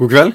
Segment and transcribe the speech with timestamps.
[0.00, 0.30] God kveld.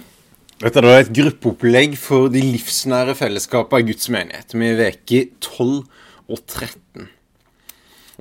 [0.62, 4.52] Dette er et gruppeopplegg for de livsnære fellesskapene i Guds menighet.
[4.54, 5.72] Vi er i uke 12
[6.30, 7.08] og 13.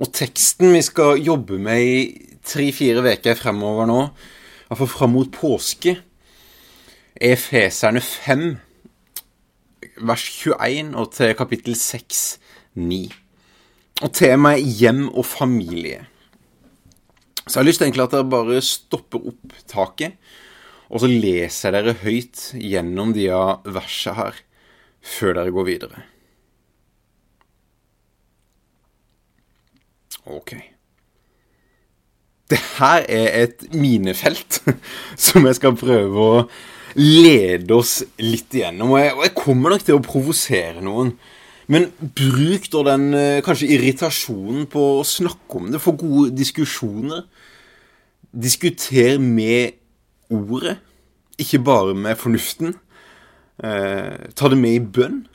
[0.01, 1.99] Og teksten vi skal jobbe med i
[2.41, 3.97] tre-fire uker fremover nå,
[4.71, 5.93] iallfall fram mot påske,
[7.13, 8.41] er Feserne 5,
[10.01, 12.23] vers 21, og til kapittel 6,
[12.73, 12.99] 9.
[14.01, 16.07] Og temaet er hjem og familie.
[17.45, 20.17] Så jeg har lyst til egentlig at dere bare stopper opptaket,
[20.89, 23.29] og så leser dere høyt gjennom de
[23.65, 24.43] versene her
[25.05, 26.03] før dere går videre.
[30.25, 30.55] Ok.
[32.49, 34.61] Det her er et minefelt
[35.27, 36.43] som jeg skal prøve å
[36.97, 38.93] lede oss litt igjennom.
[38.95, 41.15] Og jeg, og jeg kommer nok til å provosere noen.
[41.69, 43.07] Men bruk da den
[43.45, 47.25] kanskje irritasjonen på å snakke om det, få gode diskusjoner.
[48.29, 49.81] Diskuter med
[50.33, 50.77] ordet,
[51.41, 52.75] ikke bare med fornuften.
[53.63, 55.25] Eh, ta det med i bønn.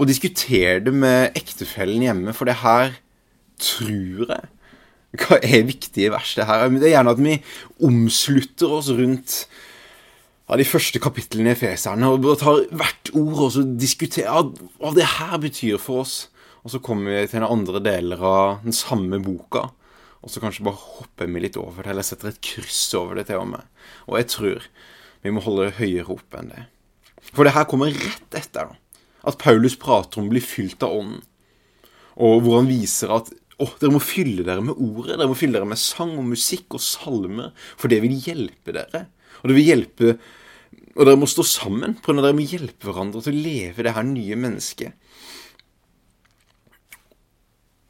[0.00, 2.96] Og diskuter det med ektefellen hjemme, for det her
[3.62, 4.48] tror jeg
[5.20, 6.34] hva er viktige vers.
[6.34, 7.42] Det her Det er gjerne at vi
[7.84, 9.46] omslutter oss rundt
[10.48, 15.08] av de første kapitlene i Efeserne og tar hvert ord og så diskuterer hva det
[15.18, 16.28] her betyr for oss.
[16.62, 19.66] Og så kommer vi til den andre deler av den samme boka,
[20.22, 23.26] og så kanskje bare hopper vi litt over det, eller setter et kryss over det
[23.28, 23.66] til og med.
[24.06, 24.68] Og jeg tror
[25.22, 26.64] vi må holde høyere opp enn det.
[27.32, 28.78] For det her kommer rett etter da,
[29.26, 31.22] at Paulus prater om å bli fylt av ånden.
[32.22, 33.30] Og hvor han viser at
[33.62, 35.16] å, dere må fylle dere med ordet.
[35.16, 37.52] Dere må fylle dere med sang og musikk og salmer.
[37.78, 39.06] For det vil hjelpe dere.
[39.42, 40.16] Og det vil hjelpe
[40.92, 43.94] Og dere må stå sammen på når dere må hjelpe hverandre til å leve det
[43.96, 44.98] her nye mennesket.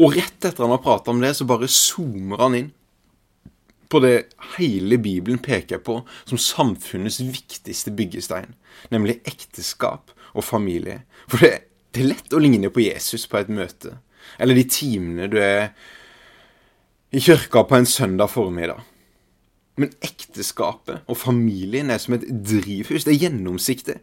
[0.03, 2.71] Og rett etter han har prata om det, så bare zoomer han inn
[3.93, 4.15] på det
[4.57, 8.55] hele Bibelen peker på som samfunnets viktigste byggestein,
[8.89, 11.03] nemlig ekteskap og familie.
[11.29, 11.53] For det,
[11.93, 13.99] det er lett å ligne på Jesus på et møte,
[14.41, 15.75] eller de timene du er
[17.13, 18.81] i kirka på en søndag formiddag.
[19.77, 23.05] Men ekteskapet og familien er som et drivhus.
[23.05, 23.99] Det er gjennomsiktig.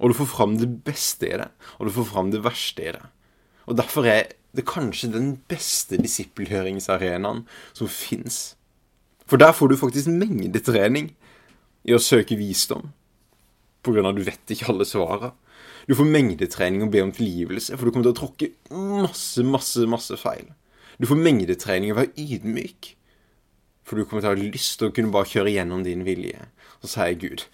[0.00, 2.92] Og du får fram det beste i det, og du får fram det verste i
[2.96, 3.02] det.
[3.70, 8.56] Og Derfor er det kanskje den beste disippelhøringsarenaen som fins.
[9.30, 11.12] For der får du faktisk mengdetrening
[11.86, 12.90] i å søke visdom,
[13.80, 15.30] på grunn av at du vet ikke alle svara.
[15.86, 19.86] Du får mengdetrening å be om tilgivelse, for du kommer til å tråkke masse, masse,
[19.88, 20.50] masse feil.
[20.98, 22.96] Du får mengdetrening å være ydmyk,
[23.86, 26.50] for du kommer til å ha lyst til å kunne bare kjøre gjennom din vilje.
[26.82, 27.46] Så sier Gud,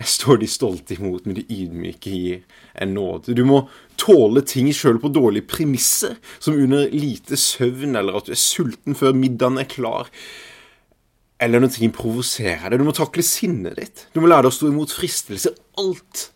[0.16, 2.44] står de stolte imot, men de ydmyke gir
[2.74, 3.34] en nåde.
[3.36, 3.62] Du må
[4.00, 8.96] tåle ting sjøl på dårlige premisser, som under lite søvn, eller at du er sulten
[8.96, 10.08] før middagen er klar.
[11.40, 12.80] Eller når ting provoserer deg.
[12.80, 14.06] Du må takle sinnet ditt.
[14.12, 15.54] Du må lære deg å stå imot fristelse.
[15.80, 16.28] Alt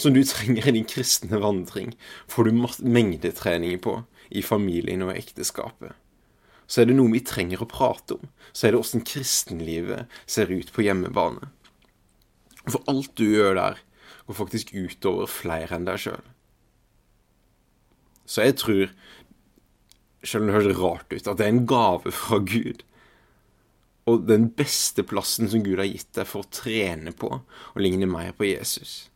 [0.00, 1.92] som du trenger i din kristne vandring,
[2.30, 5.92] får du mengdetrening på i familien og ekteskapet.
[6.70, 8.28] Så er det noe vi trenger å prate om.
[8.54, 11.50] Så er det åssen kristenlivet ser ut på hjemmebane.
[12.68, 13.80] For alt du gjør der,
[14.26, 16.26] går faktisk utover flere enn deg sjøl.
[18.30, 18.92] Så jeg tror,
[20.22, 22.84] selv om det høres rart ut, at det er en gave fra Gud.
[24.10, 28.08] Og den beste plassen som Gud har gitt deg for å trene på og ligne
[28.10, 29.10] mer på Jesus.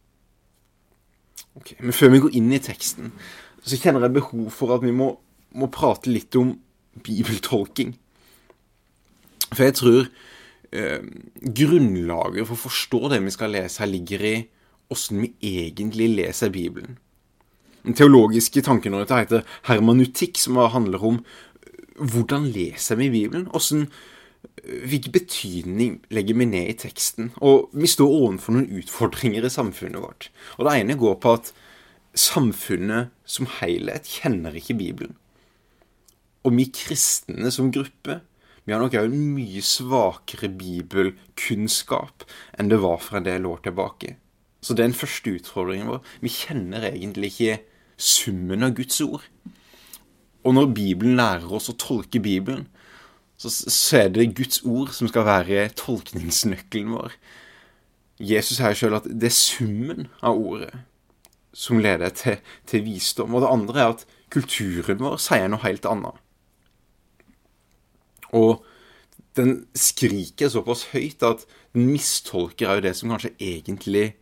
[1.54, 3.12] Ok, Men før vi går inn i teksten,
[3.62, 5.12] så kjenner jeg behov for at vi må,
[5.54, 6.56] må prate litt om
[7.04, 7.94] bibeltolking.
[9.52, 10.08] For jeg tror
[10.74, 11.00] eh,
[11.40, 14.36] grunnlaget for å forstå det vi skal lese her, ligger i
[14.92, 16.98] åssen vi egentlig leser Bibelen.
[17.84, 23.46] Den teologiske tanken det heter hermanutikk, som handler om eh, hvordan leser vi Bibelen?
[23.52, 23.88] Hvordan,
[24.62, 27.32] eh, hvilken betydning legger vi ned i teksten?
[27.44, 30.30] Og vi står overfor noen utfordringer i samfunnet vårt.
[30.58, 31.52] Og det ene går på at
[32.14, 35.16] samfunnet som helhet kjenner ikke Bibelen.
[36.44, 38.20] Og vi kristne som gruppe
[38.64, 42.24] vi har nok òg en mye svakere bibelkunnskap
[42.56, 44.14] enn det var for en del år tilbake.
[44.64, 46.00] Så det er den første utfordringen vår.
[46.24, 47.58] Vi kjenner egentlig ikke
[48.00, 49.26] summen av Guds ord.
[50.44, 52.66] Og når Bibelen lærer oss å tolke Bibelen,
[53.36, 53.50] så,
[53.98, 57.16] er det Guds ord som skal være tolkningsnøkkelen vår.
[58.22, 60.72] Jesus sier sjøl at det er summen av ordet
[61.54, 63.34] som leder til, til visdom.
[63.34, 66.23] Og det andre er at kulturen vår sier noe helt annet.
[68.34, 68.64] Og
[69.38, 74.12] den skriker såpass høyt at den mistolker jo det som kanskje egentlig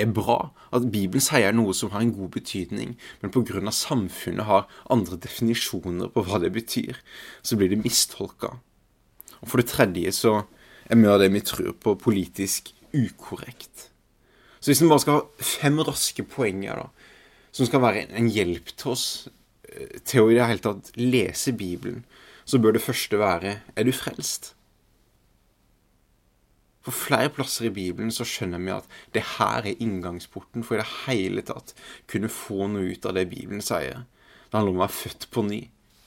[0.00, 0.50] er bra.
[0.74, 3.70] At Bibelen sier noe som har en god betydning, men pga.
[3.70, 6.98] samfunnet har andre definisjoner på hva det betyr,
[7.42, 8.58] så blir det mistolka.
[9.40, 10.42] Og for det tredje så
[10.90, 13.90] er mye av det vi tror på, politisk ukorrekt.
[14.60, 16.86] Så hvis vi bare skal ha fem raske poenger da,
[17.54, 19.28] som skal være en hjelp til oss
[19.68, 22.02] eh, til å i det hele tatt lese Bibelen,
[22.44, 24.54] så bør det første være er du frelst?
[26.84, 30.82] For flere plasser i Bibelen så skjønner vi at det her er inngangsporten for i
[30.82, 31.72] det hele tatt
[32.12, 34.04] kunne få noe ut av det Bibelen sier.
[34.04, 35.60] Det handler om å være født på ny.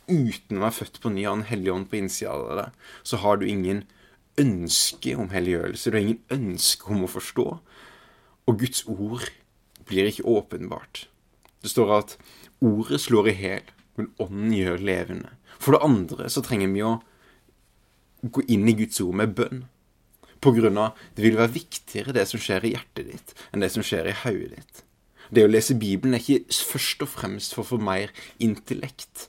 [0.07, 3.19] Uten å være født på ny av en hellig ånd på innsida av deg, så
[3.23, 3.81] har du ingen
[4.37, 5.89] ønske om helliggjørelse.
[5.89, 7.47] Du har ingen ønske om å forstå.
[8.47, 9.25] Og Guds ord
[9.89, 11.07] blir ikke åpenbart.
[11.65, 12.15] Det står at
[12.61, 15.33] ordet slår i hæl, men ånden gjør levende.
[15.57, 16.97] For det andre så trenger vi å
[18.21, 19.65] gå inn i Guds ord med bønn.
[20.41, 23.71] På grunn av det vil være viktigere det som skjer i hjertet ditt, enn det
[23.73, 24.83] som skjer i hodet ditt.
[25.33, 28.13] Det å lese Bibelen er ikke først og fremst for å få mer
[28.43, 29.27] intellekt,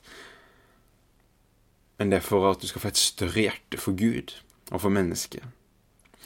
[1.99, 4.37] men det er for at du skal få et større hjerte for Gud
[4.71, 5.43] og for mennesket.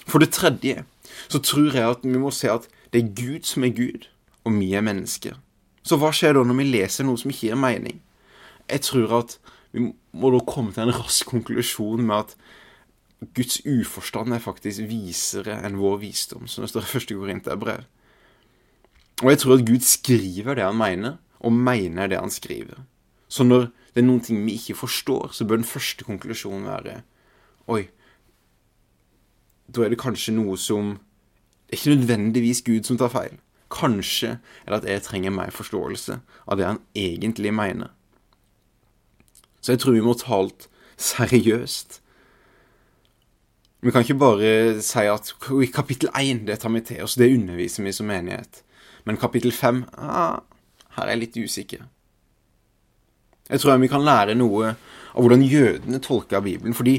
[0.05, 0.83] For det tredje
[1.31, 4.05] så tror jeg at vi må se at det er Gud som er Gud,
[4.45, 5.39] og vi er mennesker.
[5.81, 7.97] Så hva skjer da når vi leser noe som ikke gir mening?
[8.73, 9.37] Jeg tror at
[9.73, 12.35] vi må da komme til en rask konklusjon med at
[13.37, 17.85] Guds uforstand er faktisk visere enn vår visdom, som det står i første Korinterbrev.
[19.21, 22.83] Og jeg tror at Gud skriver det han mener, og mener det han skriver.
[23.27, 27.01] Så når det er noen ting vi ikke forstår, så bør den første konklusjonen være
[27.71, 27.85] Oi,
[29.71, 30.97] da er det kanskje noe som
[31.69, 33.37] Det er ikke nødvendigvis Gud som tar feil.
[33.73, 34.35] Kanskje
[34.65, 37.89] er det at jeg trenger mer forståelse av det han egentlig mener.
[39.63, 40.67] Så jeg tror vi må ta alt
[40.99, 42.03] seriøst
[43.83, 47.33] vi kan ikke bare si at i kapittel 1 det tar vi til oss, det
[47.35, 48.61] underviser vi som menighet.
[49.03, 50.39] Men kapittel 5 ah,
[50.95, 51.81] her er jeg litt usikker.
[53.49, 56.73] Jeg tror vi kan lære noe av hvordan jødene tolka Bibelen.
[56.73, 56.95] Fordi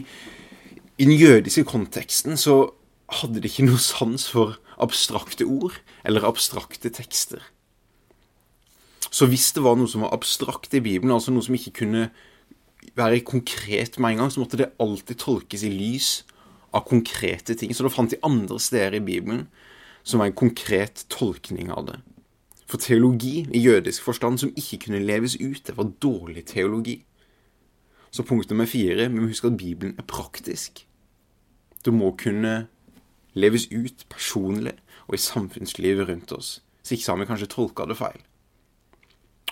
[0.99, 2.75] i den jødiske konteksten så
[3.09, 7.41] hadde de ikke noe sans for abstrakte ord eller abstrakte tekster.
[9.09, 12.11] Så hvis det var noe som var abstrakt i Bibelen, altså noe som ikke kunne
[12.97, 16.25] være konkret med en gang, så måtte det alltid tolkes i lys
[16.75, 17.75] av konkrete ting.
[17.75, 19.47] Så da fant de andre steder i Bibelen
[20.05, 21.99] som var en konkret tolkning av det.
[22.67, 27.05] For teologi i jødisk forstand som ikke kunne leves ut, det var dårlig teologi.
[28.11, 30.87] Så punkt nummer fire vi må huske at Bibelen er praktisk.
[31.85, 32.67] Det må kunne
[33.35, 34.77] leves ut personlig
[35.07, 36.61] og i samfunnslivet rundt oss.
[36.83, 38.21] Så ikke så vi kanskje tolka det feil.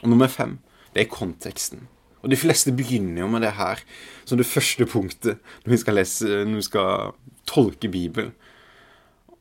[0.02, 0.58] Og nummer fem,
[0.94, 1.88] det er konteksten.
[2.22, 3.82] Og de fleste begynner jo med det her
[4.24, 7.12] som det første punktet når vi skal lese, når vi skal
[7.50, 8.32] tolke Bibelen.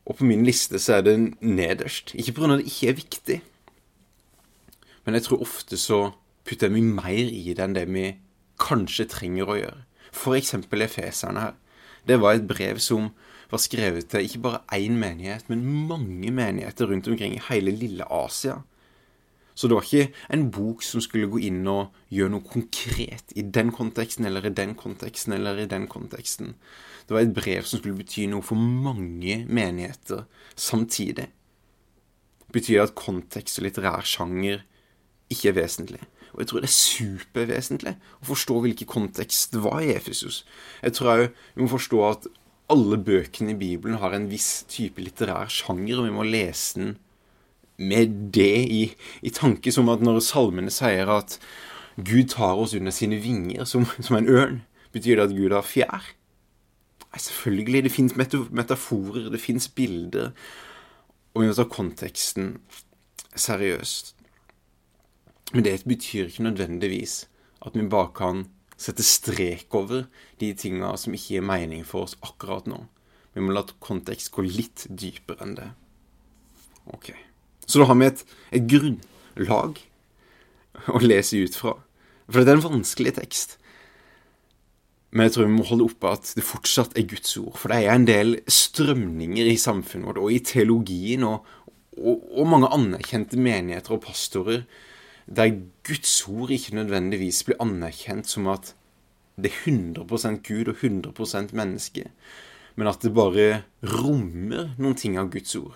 [0.06, 2.16] Og på min liste så er det nederst.
[2.18, 2.58] Ikke pga.
[2.58, 3.42] det ikke er viktig,
[5.06, 6.12] men jeg tror ofte så
[6.46, 8.12] putter vi mer i det enn det vi
[8.62, 9.84] kanskje trenger å gjøre.
[10.38, 11.54] Eksempel Efeserne her.
[12.08, 13.12] Det var et brev som
[13.52, 18.06] var skrevet til ikke bare én menighet, men mange menigheter rundt omkring i hele lille
[18.10, 18.62] Asia.
[19.62, 23.44] Så det var ikke en bok som skulle gå inn og gjøre noe konkret i
[23.46, 26.56] den konteksten eller i den konteksten eller i den konteksten.
[27.06, 30.24] Det var et brev som skulle bety noe for mange menigheter
[30.58, 31.28] samtidig.
[32.50, 34.64] Betyr at kontekst og litterær sjanger
[35.30, 36.02] ikke er vesentlig.
[36.34, 40.42] Og jeg tror det er supervesentlig å forstå hvilken kontekst det var i Efesus.
[40.82, 42.28] Jeg tror òg vi må forstå at
[42.74, 46.94] alle bøkene i Bibelen har en viss type litterær sjanger, og vi må lese den
[47.82, 48.82] med det i,
[49.22, 51.38] i tanke, som at når salmene sier at
[51.98, 54.62] Gud tar oss under sine vinger som, som en ørn,
[54.94, 56.12] betyr det at Gud har fjær?
[57.12, 57.84] Nei, selvfølgelig.
[57.84, 60.32] Det fins metaforer, det fins bilder.
[61.34, 62.56] Og vi må ta konteksten
[63.36, 64.16] seriøst.
[65.52, 67.26] Men det betyr ikke nødvendigvis
[67.66, 68.46] at vi bare kan
[68.82, 70.08] sette strek over
[70.40, 72.80] de tinga som ikke gir mening for oss akkurat nå.
[73.36, 75.68] Vi må la kontekst gå litt dypere enn det.
[76.96, 77.12] Ok.
[77.68, 79.80] Så da har vi et, et grunnlag
[80.92, 81.76] å lese ut fra.
[82.32, 83.58] For det er en vanskelig tekst.
[85.12, 87.58] Men jeg tror vi må holde oppe at det fortsatt er Guds ord.
[87.60, 91.44] For det er en del strømninger i samfunnet vårt, og i teologien, og,
[92.00, 94.64] og, og mange anerkjente menigheter og pastorer,
[95.28, 95.52] der
[95.88, 98.74] Guds ord ikke nødvendigvis blir anerkjent som at
[99.42, 102.08] det er 100% Gud og 100% menneske,
[102.76, 105.76] men at det bare rommer noen ting av Guds ord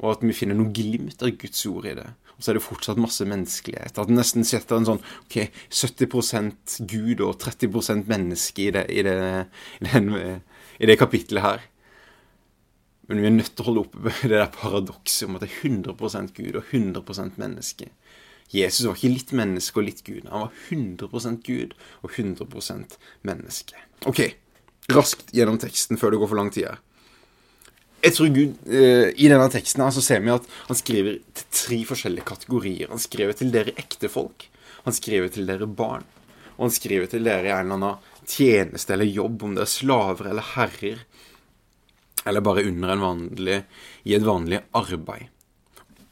[0.00, 2.08] og at vi finner noe glimt av Guds ord i det.
[2.34, 3.98] Og så er det fortsatt masse menneskelighet.
[3.98, 5.36] At det nesten setter en sånn ok,
[5.70, 9.16] 70% Gud og 30% menneske i det, i, det,
[9.78, 10.10] i, den,
[10.80, 11.64] i det kapittelet her.
[13.06, 15.68] Men vi er nødt til å holde oppe det der paradokset om at det er
[15.70, 17.90] 100% Gud og 100% menneske.
[18.54, 20.26] Jesus var ikke litt menneske og litt Gud.
[20.30, 23.78] Han var 100% Gud og 100% menneske.
[24.10, 24.20] Ok,
[24.92, 26.82] raskt gjennom teksten før det går for lang tid her.
[28.04, 31.46] Jeg tror Gud, eh, I denne teksten her så ser vi at han skriver til
[31.56, 32.90] tre forskjellige kategorier.
[32.92, 34.48] Han skriver til dere ektefolk,
[34.84, 36.04] han skriver til dere barn,
[36.56, 39.72] og han skriver til dere i en eller annen tjeneste eller jobb, om det er
[39.72, 41.04] slaver eller herrer,
[42.24, 43.62] eller bare under en vanlig,
[44.04, 45.30] i et vanlig arbeid.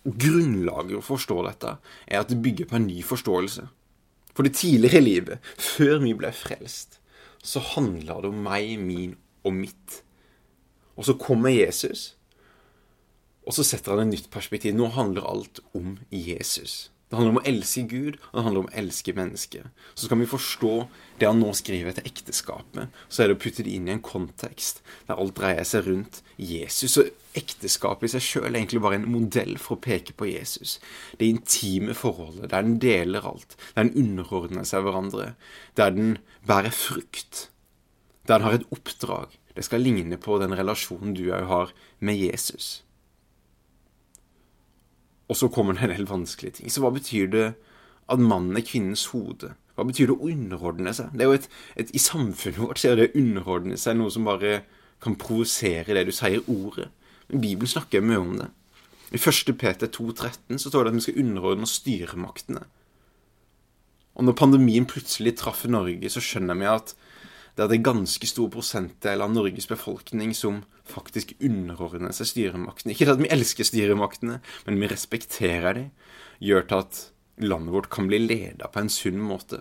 [0.03, 1.77] Grunnlaget for å forstå dette
[2.09, 3.69] er at det bygger på en ny forståelse.
[4.33, 6.99] For det tidligere i livet, før vi ble frelst,
[7.43, 10.01] så handla det om meg, min og mitt.
[10.97, 12.13] Og så kommer Jesus,
[13.47, 14.75] og så setter han et nytt perspektiv.
[14.77, 16.93] Nå handler alt om Jesus.
[17.13, 19.67] Det handler om å elske Gud, og det handler om å elske mennesker.
[19.93, 20.71] Så skal vi forstå
[21.21, 24.01] det han nå skriver til ekteskapet, så er det å putte det inn i en
[24.07, 24.81] kontekst
[25.11, 26.97] der alt dreier seg rundt Jesus.
[27.03, 30.79] Og ekteskapet i seg sjøl er egentlig bare en modell for å peke på Jesus.
[31.21, 35.35] Det intime forholdet, der den deler alt, der den underordner seg hverandre,
[35.77, 36.17] der den
[36.49, 37.51] bærer frukt,
[38.25, 39.37] der den har et oppdrag.
[39.57, 42.83] Det skal ligne på den relasjonen du òg har med Jesus.
[45.29, 46.71] Og så kommer det en del vanskelig ting.
[46.73, 47.49] Så hva betyr det
[48.13, 49.55] at mannen er kvinnens hode?
[49.77, 51.13] Hva betyr det å underordne seg?
[51.17, 51.49] Det er jo et,
[51.81, 54.63] et, I samfunnet vårt er det å underordne seg noe som bare
[55.03, 56.91] kan provosere det du sier ordet.
[57.29, 58.51] Men Bibelen snakker mye om det.
[59.13, 59.55] I 1.
[59.61, 62.63] Peter 2,13 så står det at vi skal underordne oss styremaktene.
[64.13, 66.93] Og når pandemien plutselig traff Norge, så skjønner vi at
[67.57, 72.95] det er det ganske stor prosentdel av Norges befolkning som faktisk underordner seg styremaktene.
[72.95, 75.91] Ikke at vi elsker styremaktene, men vi respekterer dem.
[76.43, 77.03] Gjør til at
[77.45, 79.61] landet vårt kan bli leda på en sunn måte.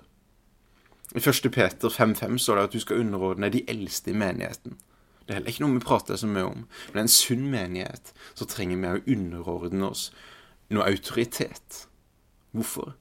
[1.11, 1.51] I 1.
[1.51, 4.79] Peter 5.5 står det at du skal underordne de eldste i menigheten.
[5.25, 6.63] Det er heller ikke noe vi prater så mye om.
[6.93, 10.07] Men en sunn menighet så trenger vi å underordne oss
[10.71, 11.85] noe autoritet.
[12.55, 12.95] Hvorfor?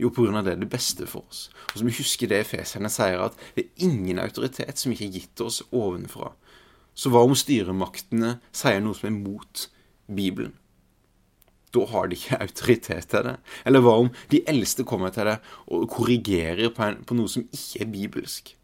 [0.00, 0.40] Jo, pga.
[0.40, 1.48] det er det beste for oss.
[1.70, 5.08] Og så må vi huske det Efeserne sier, at det er ingen autoritet som ikke
[5.10, 6.32] er gitt oss ovenfra.
[6.96, 9.66] Så hva om styremaktene sier noe som er mot
[10.08, 10.54] Bibelen?
[11.70, 13.36] Da har de ikke autoritet til det.
[13.68, 15.36] Eller hva om de eldste kommer til det
[15.68, 18.54] og korrigerer på, en, på noe som ikke er bibelsk?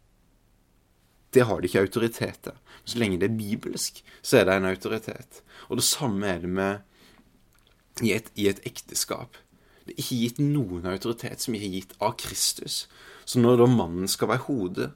[1.35, 2.57] Det har de ikke autoritet til.
[2.81, 5.41] Men så lenge det er bibelsk, så er det en autoritet.
[5.69, 9.37] Og det samme er det med i et, i et ekteskap.
[9.87, 12.85] Er ikke gitt noen autoritet som er gitt av Kristus.
[13.27, 14.89] Så når da mannen skal være hodet,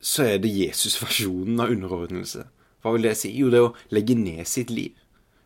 [0.00, 2.46] så er det Jesus-versjonen av underordnelse.
[2.82, 3.32] Hva vil det si?
[3.34, 4.94] Jo, det er å legge ned sitt liv.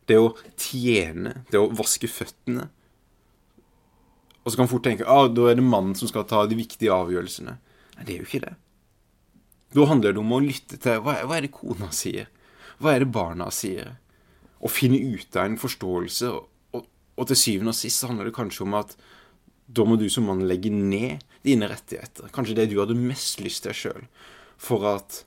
[0.07, 1.41] Det er å tjene.
[1.49, 2.67] Det er å vaske føttene.
[4.41, 6.59] Og så kan man fort tenke ah, da er det mannen som skal ta de
[6.59, 7.57] viktige avgjørelsene.
[7.97, 8.55] Nei, det er jo ikke det.
[9.77, 12.31] Da handler det om å lytte til hva, hva er det kona sier?
[12.81, 13.95] Hva er det barna sier?
[14.61, 16.33] Å finne ut av en forståelse
[17.21, 18.95] og til syvende og sist så handler det kanskje om at
[19.71, 22.31] da må du som mann legge ned dine rettigheter.
[22.35, 24.07] Kanskje det du hadde mest lyst til sjøl.
[24.61, 25.23] For at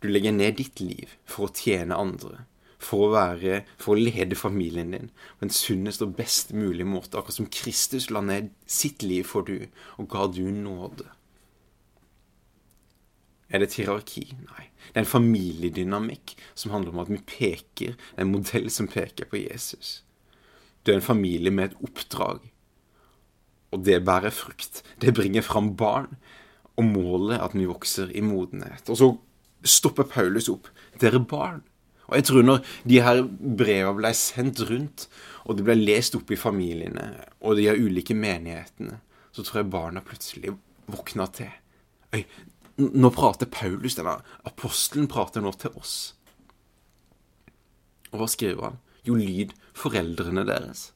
[0.00, 2.44] du legger ned ditt liv for å tjene andre.
[2.80, 7.18] For å være, for å lede familien din på en sunnest og best mulig måte.
[7.18, 9.66] Akkurat som Kristus la ned sitt liv for du,
[9.98, 11.08] og ga du nåde.
[13.50, 14.28] Er det et hierarki?
[14.46, 14.68] Nei.
[14.92, 18.88] Det er en familiedynamikk som handler om at vi peker, det er en modell som
[18.88, 20.00] peker på Jesus.
[20.84, 22.44] Du er en familie med et oppdrag.
[23.70, 24.82] Og det bærer frukt.
[25.00, 26.16] Det bringer fram barn.
[26.76, 28.88] Og målet er at vi vokser i modenhet.
[28.88, 29.10] Og så
[29.62, 30.70] stopper Paulus opp.
[31.00, 31.62] Dere barn.
[32.10, 35.06] Og jeg tror når de her brevene ble sendt rundt,
[35.46, 37.06] og det ble lest opp i familiene
[37.38, 38.98] og de her ulike menighetene,
[39.30, 40.56] så tror jeg barna plutselig
[40.90, 41.52] våkna til.
[42.10, 42.24] Øy,
[42.98, 44.16] nå prater Paulus, denne
[44.48, 46.16] apostelen, prater nå til oss.
[48.10, 48.80] Og hva skriver han?
[49.06, 50.90] Jo, lyd foreldrene deres.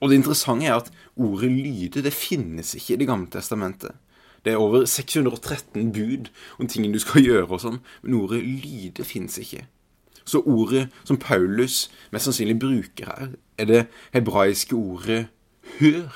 [0.00, 3.96] Og det interessante er at ordet lyde det finnes ikke i Det gamle testamentet.
[4.44, 6.28] Det er over 613 bud
[6.58, 9.64] om ting du skal gjøre og sånn, men ordet lyde finnes ikke.
[10.26, 13.82] Så ordet som Paulus mest sannsynlig bruker her, er det
[14.14, 15.26] hebraiske ordet
[15.80, 16.14] hør.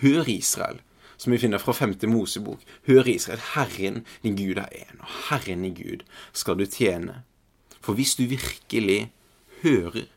[0.00, 0.80] Hør Israel,
[1.16, 1.96] som vi finner fra 5.
[2.08, 2.60] Mosebok.
[2.88, 7.22] Hør Israel, Herren din Gud er en, og Herren din Gud skal du tjene.
[7.80, 9.12] For hvis du virkelig
[9.64, 10.08] hører,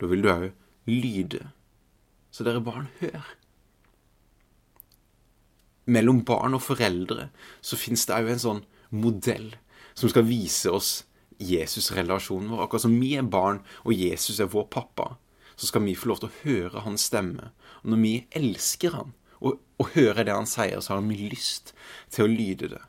[0.00, 0.46] da vil du òg
[0.90, 1.42] lyde.
[2.30, 3.26] Så dere barn, hør.
[5.86, 7.28] Mellom barn og foreldre
[7.64, 8.64] så fins det òg en sånn
[8.94, 9.52] modell
[9.96, 10.90] som skal vise oss
[11.42, 12.64] Jesus-relasjonen vår.
[12.64, 15.14] Akkurat som vi er barn, og Jesus er vår pappa,
[15.56, 17.52] så skal vi få lov til å høre hans stemme.
[17.82, 21.72] Og når vi elsker han, og, og hører det han sier, så har vi lyst
[22.12, 22.82] til å lyde det.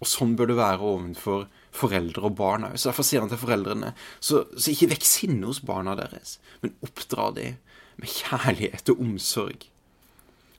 [0.00, 2.76] Og sånn bør det være ovenfor foreldre og barn òg.
[2.78, 6.30] Så derfor sier han til foreldrene så, så ikke vekk sinne hos barna deres,
[6.62, 7.52] men oppdra dem
[8.00, 9.60] med kjærlighet og omsorg.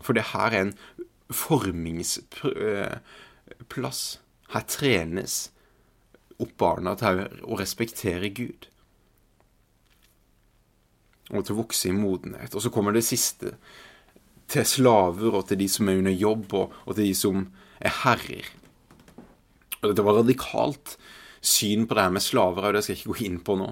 [0.01, 0.77] For det her er en
[1.33, 4.01] formingsplass.
[4.53, 5.33] Her trenes
[6.39, 8.67] opp barna til å respektere Gud.
[11.33, 12.55] Og til å vokse i modenhet.
[12.55, 13.47] Og så kommer det siste
[14.47, 17.35] til slaver og til de som er under jobb, og, og til de som
[17.83, 18.45] er herrer.
[19.83, 20.97] Og Det var radikalt
[21.41, 23.71] syn på det her med slaver, og det skal jeg ikke gå inn på nå.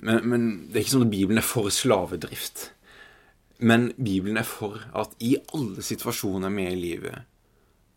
[0.00, 2.70] Men, men det er ikke sånn at Bibelen er for slavedrift.
[3.60, 7.26] Men Bibelen er for at i alle situasjoner vi er i livet,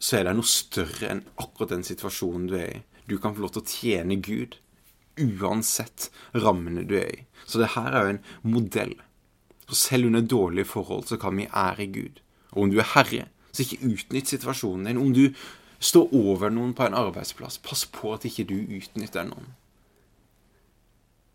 [0.03, 2.81] så er det noe større enn akkurat den situasjonen du er i.
[3.07, 4.57] Du kan få lov til å tjene Gud
[5.19, 7.23] uansett rammene du er i.
[7.45, 8.23] Så det her er jo en
[8.55, 8.95] modell.
[9.67, 12.19] For selv under dårlige forhold så kan vi ære Gud.
[12.53, 14.99] Og om du er herre, så ikke utnytt situasjonen din.
[15.01, 15.23] Om du
[15.83, 19.51] står over noen på en arbeidsplass, pass på at ikke du utnytter noen.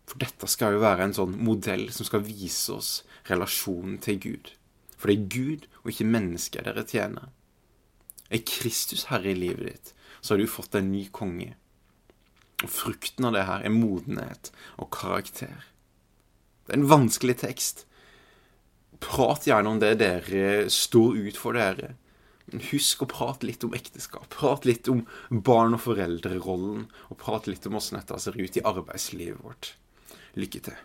[0.09, 2.91] For dette skal jo være en sånn modell som skal vise oss
[3.29, 4.53] relasjonen til Gud.
[4.97, 7.29] For det er Gud og ikke mennesker dere tjener.
[8.29, 9.91] Er Kristus herre i livet ditt,
[10.21, 11.53] så har du fått en ny konge.
[12.63, 14.49] Og frukten av det her er modenhet
[14.81, 15.69] og karakter.
[16.65, 17.85] Det er en vanskelig tekst.
[18.99, 21.93] Prat gjerne om det dere står ut for dere.
[22.71, 24.29] Husk å prate litt om ekteskap.
[24.33, 26.87] Prate litt om barn- og foreldrerollen.
[27.09, 29.73] Og prate litt om åssen dette ser ut i arbeidslivet vårt.
[30.39, 30.79] Lykke til.